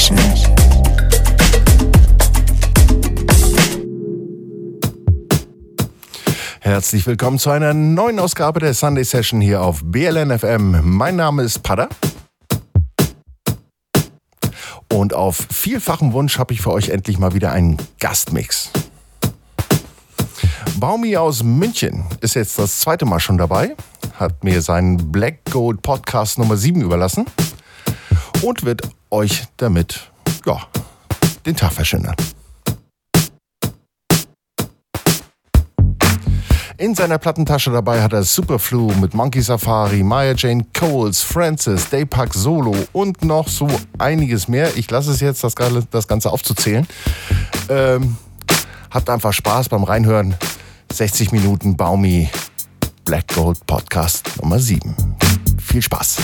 [0.00, 0.18] Session.
[6.60, 10.80] Herzlich willkommen zu einer neuen Ausgabe der Sunday Session hier auf BLN FM.
[10.84, 11.88] Mein Name ist Pada.
[14.90, 18.70] Und auf vielfachen Wunsch habe ich für euch endlich mal wieder einen Gastmix.
[20.78, 23.76] Baumi aus München ist jetzt das zweite Mal schon dabei,
[24.18, 27.26] hat mir seinen Black Gold Podcast Nummer 7 überlassen
[28.42, 30.10] und wird euch damit
[30.46, 30.60] ja,
[31.46, 32.16] den Tag verschönern.
[36.80, 42.32] In seiner Plattentasche dabei hat er Superflu mit Monkey Safari, Maya Jane Coles, Francis, Daypack
[42.32, 44.74] Solo und noch so einiges mehr.
[44.78, 45.54] Ich lasse es jetzt, das,
[45.90, 46.86] das Ganze aufzuzählen.
[47.68, 48.16] Ähm,
[48.90, 50.34] habt einfach Spaß beim Reinhören.
[50.90, 52.30] 60 Minuten Baumi
[53.04, 54.94] Black Gold Podcast Nummer 7.
[55.58, 56.16] Viel Spaß.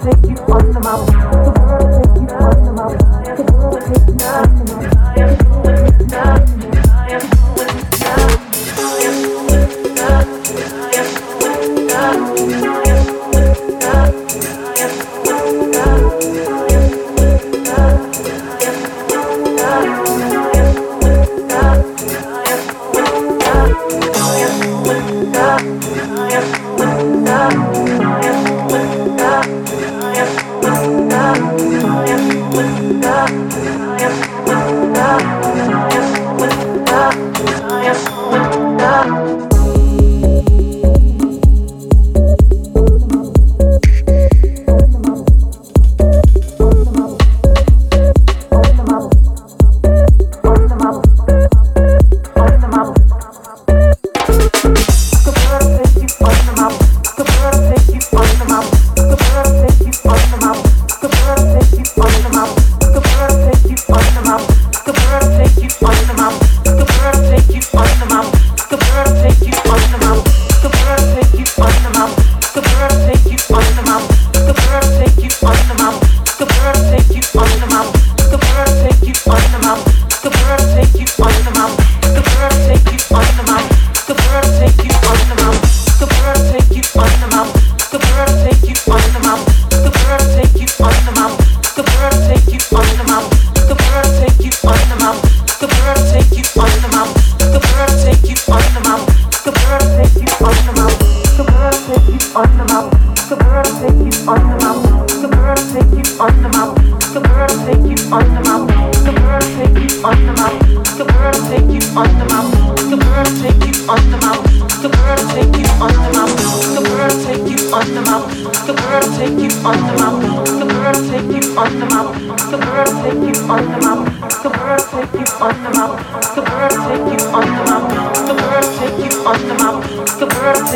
[0.00, 1.45] take you on the mountain.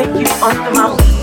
[0.00, 1.19] Take you on the mountain.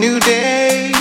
[0.00, 0.92] new day.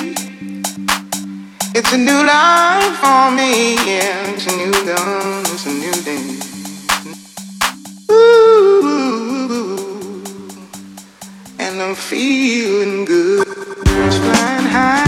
[1.77, 3.75] It's a new life for me.
[3.75, 5.43] Yeah, it's a new dawn.
[5.53, 6.23] It's a new day.
[8.11, 9.43] Ooh,
[11.59, 13.45] and I'm feeling good.
[13.85, 15.04] Just flying high.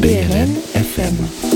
[0.00, 1.49] BNN FM.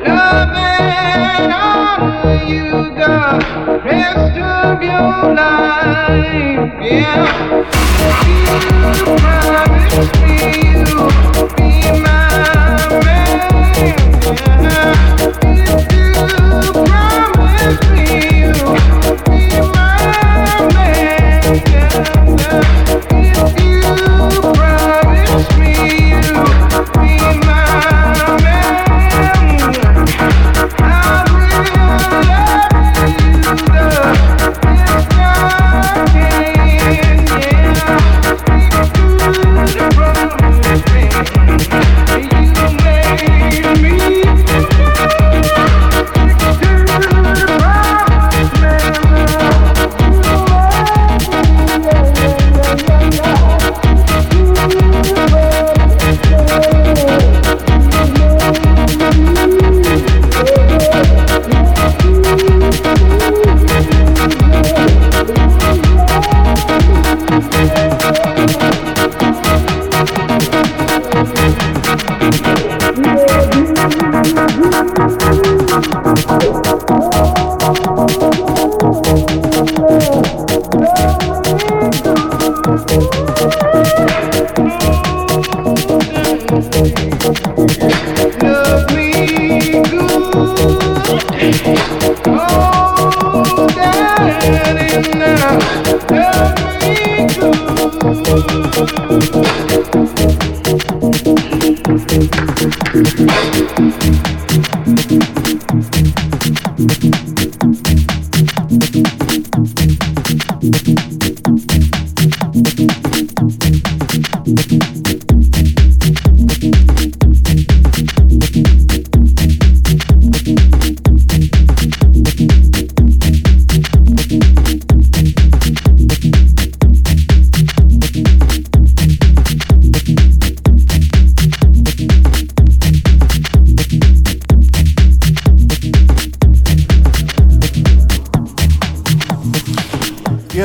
[0.07, 3.15] Loving all you the
[3.85, 7.27] rest of your life, yeah.
[8.27, 8.47] You
[10.23, 10.37] me
[10.79, 12.23] you'll be my
[13.05, 13.93] man,
[14.63, 14.95] yeah.
[15.43, 16.09] If you
[16.85, 18.07] promise me
[18.41, 19.54] you'll be
[21.95, 22.84] yeah.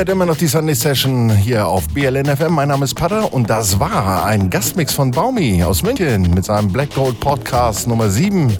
[0.10, 2.56] Hört immer noch die Sunday Session hier auf BLN FM.
[2.56, 6.72] Mein Name ist Patter und das war ein Gastmix von Baumi aus München mit seinem
[6.72, 8.58] Black Gold Podcast Nummer 7.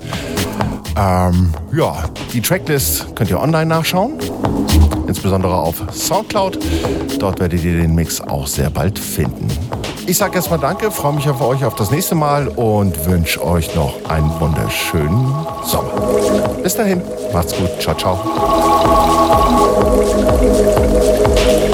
[0.96, 4.20] Ähm, ja, die Tracklist könnt ihr online nachschauen,
[5.08, 6.60] insbesondere auf Soundcloud.
[7.18, 9.48] Dort werdet ihr den Mix auch sehr bald finden.
[10.06, 13.74] Ich sage erstmal Danke, freue mich auf euch auf das nächste Mal und wünsche euch
[13.74, 15.34] noch einen wunderschönen
[15.64, 15.94] Sommer.
[16.62, 17.02] Bis dahin,
[17.34, 19.09] macht's gut, ciao, ciao.
[20.00, 21.69] いいですね。